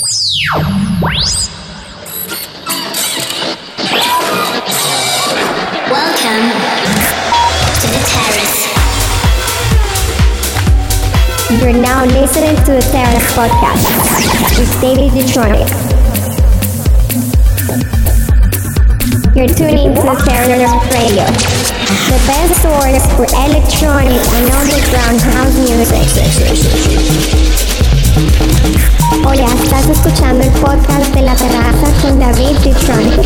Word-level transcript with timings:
Welcome 0.00 0.16
to 7.76 7.86
the 7.86 8.00
terrace. 8.08 8.64
You're 11.60 11.76
now 11.76 12.06
listening 12.06 12.56
to 12.64 12.72
the 12.72 12.80
Terrace 12.90 13.28
Podcast 13.34 13.84
with 14.58 14.72
David 14.80 15.12
Detroit. 15.12 15.68
You're 19.36 19.52
tuning 19.52 19.92
to 19.94 20.00
the 20.00 20.16
Terrace 20.24 20.72
Radio, 20.94 21.28
the 22.08 22.16
best 22.26 22.62
source 22.62 23.04
for 23.16 23.26
electronic 23.36 24.16
and 24.16 24.50
underground 24.50 25.20
house 25.20 25.56
music. 25.68 26.08
Hola, 29.22 29.46
estás 29.62 29.86
escuchando 29.88 30.42
el 30.44 30.50
podcast 30.52 31.14
de 31.14 31.22
la 31.22 31.34
terraza 31.34 31.92
con 32.02 32.18
David 32.18 32.56
Detroit. 32.64 33.20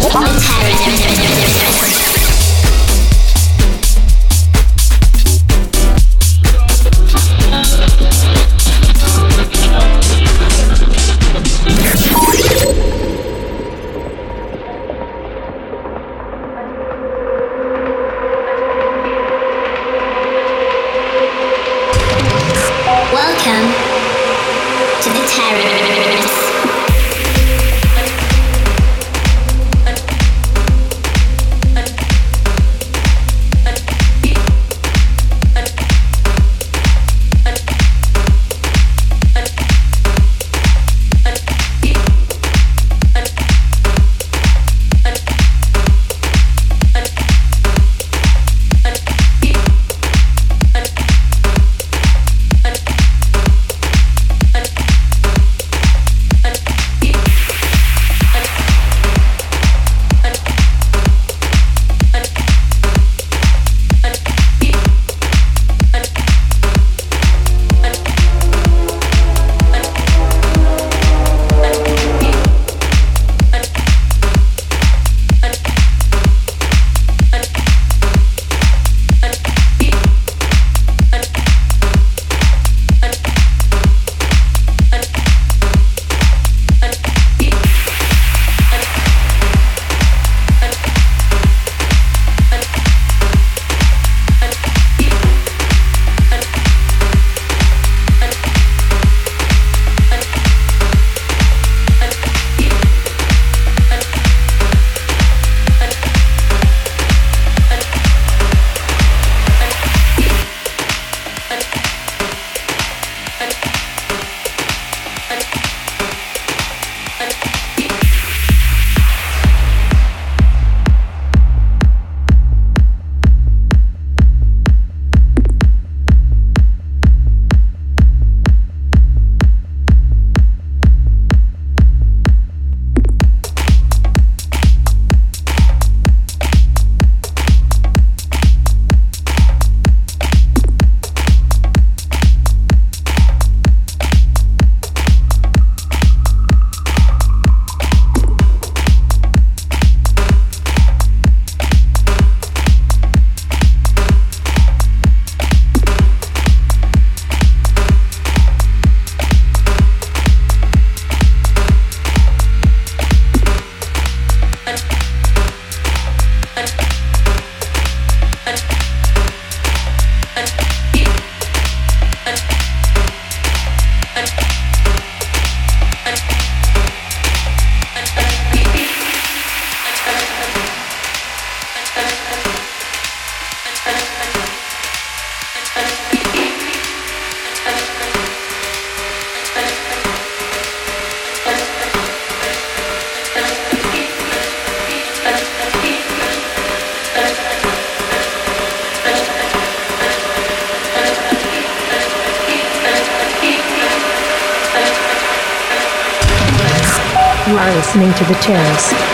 Listening 207.95 208.13
to 208.15 208.25
The 208.25 208.41
Terrace. 208.41 209.14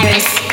Paris. 0.00 0.49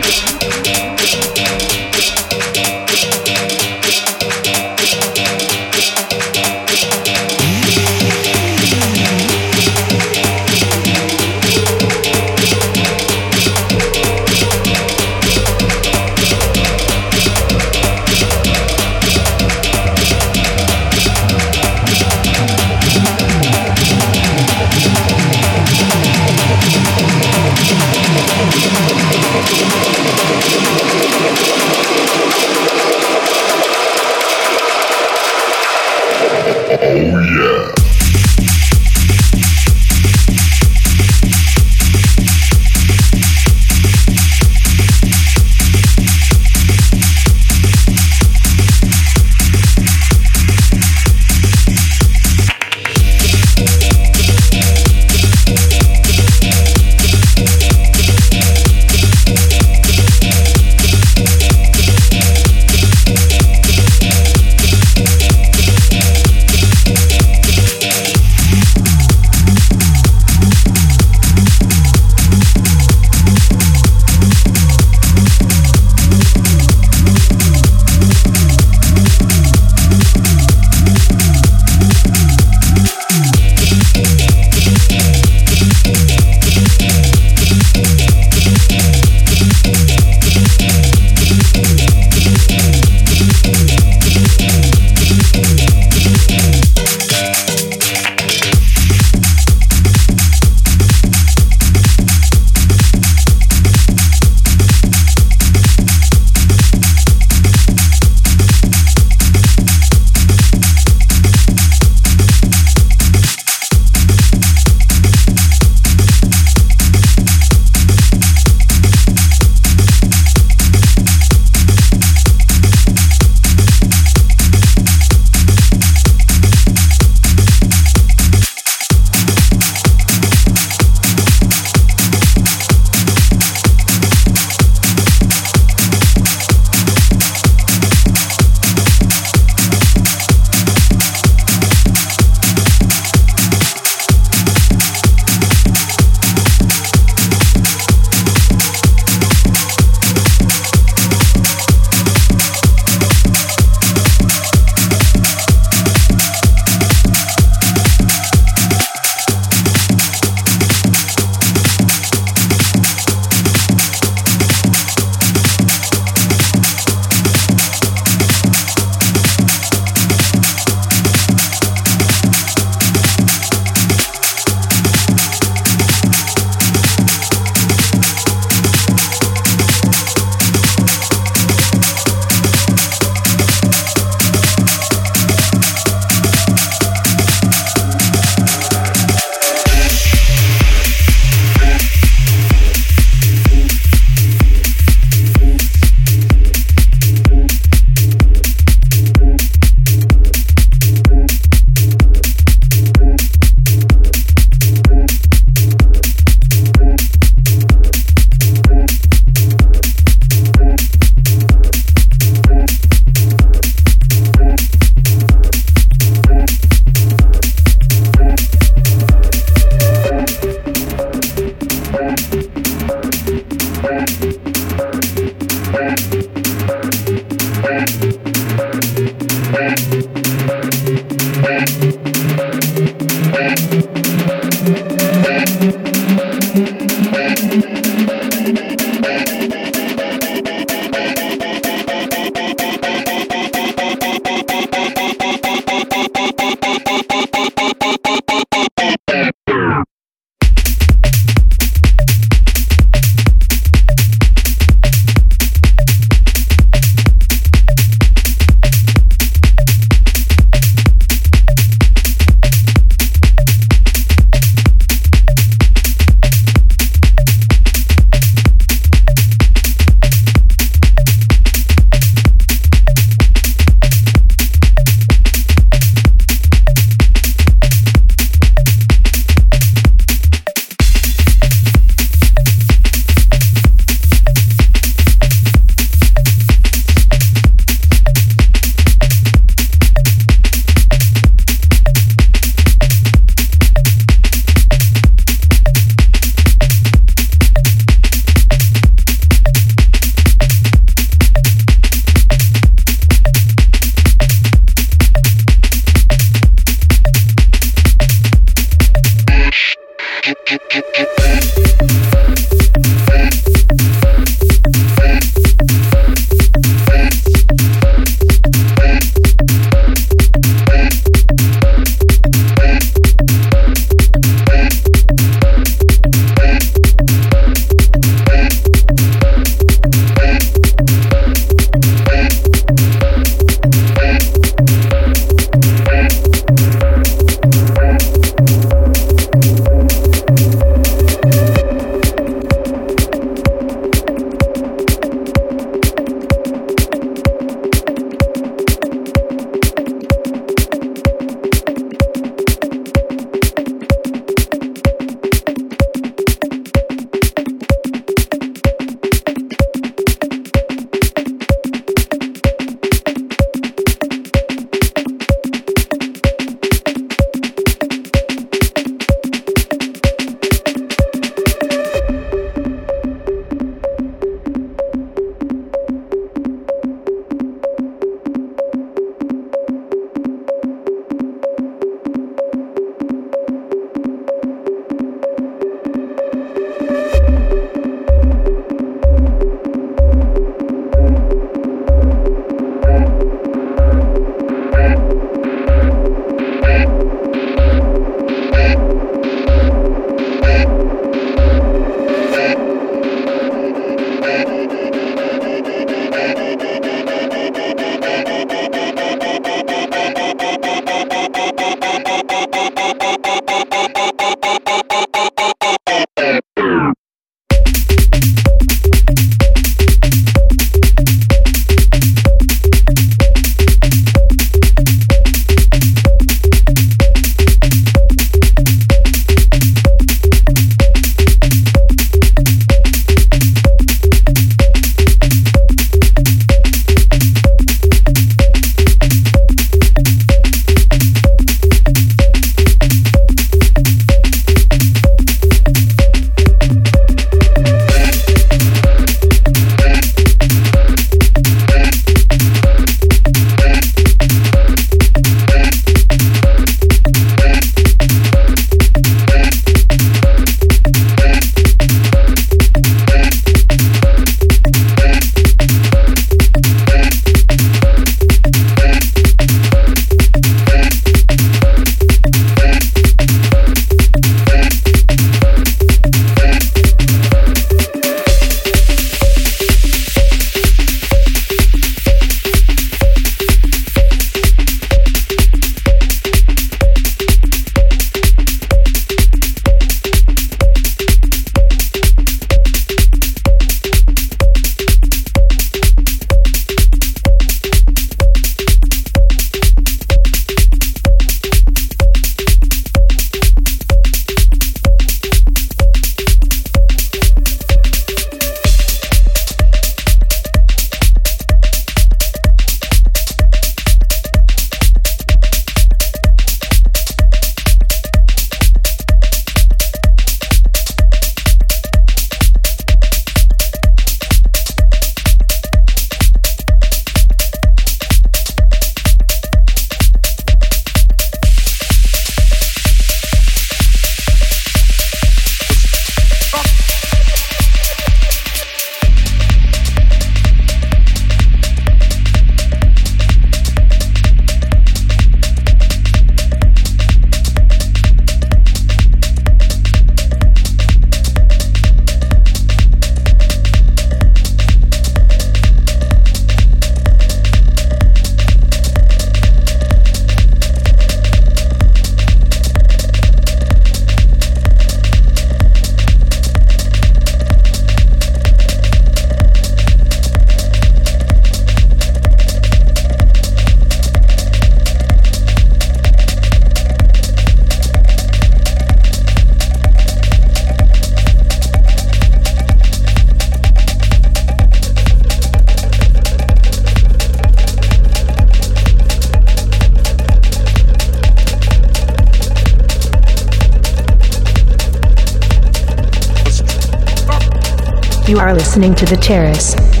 Are 598.51 598.55
listening 598.55 598.93
to 598.93 599.05
The 599.05 599.15
Terrace. 599.15 600.00